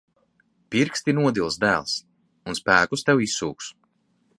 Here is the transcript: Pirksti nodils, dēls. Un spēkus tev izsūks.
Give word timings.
Pirksti 0.75 1.15
nodils, 1.19 1.59
dēls. 1.65 1.95
Un 2.53 2.61
spēkus 2.65 3.09
tev 3.11 3.27
izsūks. 3.29 3.75